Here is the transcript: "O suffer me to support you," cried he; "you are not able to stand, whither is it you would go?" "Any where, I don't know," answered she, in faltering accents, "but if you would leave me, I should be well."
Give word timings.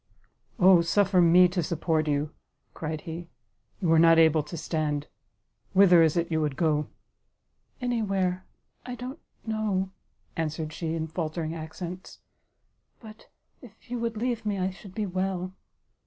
"O 0.57 0.81
suffer 0.81 1.21
me 1.21 1.47
to 1.49 1.61
support 1.61 2.07
you," 2.07 2.31
cried 2.73 3.01
he; 3.01 3.29
"you 3.79 3.91
are 3.91 3.99
not 3.99 4.17
able 4.17 4.41
to 4.41 4.57
stand, 4.57 5.05
whither 5.73 6.01
is 6.01 6.17
it 6.17 6.31
you 6.31 6.41
would 6.41 6.55
go?" 6.55 6.87
"Any 7.79 8.01
where, 8.01 8.47
I 8.83 8.95
don't 8.95 9.19
know," 9.45 9.91
answered 10.35 10.73
she, 10.73 10.95
in 10.95 11.05
faltering 11.05 11.53
accents, 11.53 12.17
"but 12.99 13.27
if 13.61 13.91
you 13.91 13.99
would 13.99 14.17
leave 14.17 14.43
me, 14.43 14.57
I 14.57 14.71
should 14.71 14.95
be 14.95 15.05
well." 15.05 15.53